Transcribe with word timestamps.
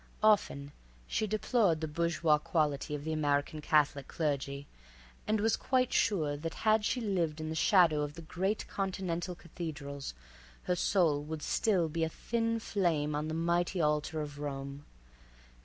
Often 0.23 0.71
she 1.05 1.27
deplored 1.27 1.79
the 1.79 1.87
bourgeois 1.87 2.39
quality 2.39 2.95
of 2.95 3.03
the 3.03 3.13
American 3.13 3.61
Catholic 3.61 4.07
clergy, 4.07 4.65
and 5.27 5.39
was 5.39 5.55
quite 5.55 5.93
sure 5.93 6.35
that 6.35 6.55
had 6.65 6.83
she 6.83 6.99
lived 6.99 7.39
in 7.39 7.49
the 7.49 7.53
shadow 7.55 8.01
of 8.01 8.15
the 8.15 8.23
great 8.23 8.67
Continental 8.67 9.35
cathedrals 9.35 10.15
her 10.63 10.75
soul 10.75 11.21
would 11.25 11.43
still 11.43 11.87
be 11.87 12.03
a 12.03 12.09
thin 12.09 12.59
flame 12.59 13.13
on 13.13 13.27
the 13.27 13.35
mighty 13.35 13.79
altar 13.79 14.21
of 14.21 14.39
Rome. 14.39 14.85